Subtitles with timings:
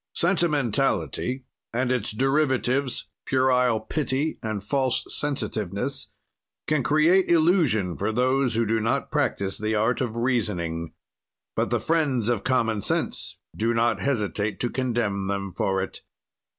[0.15, 6.09] "Sentimentality and its derivatives, puerile pity and false sensitiveness,
[6.65, 10.95] can create illusion for those who do not practise the art of reasoning,
[11.55, 16.01] but the friends of common sense do not hesitate to condemn them for it.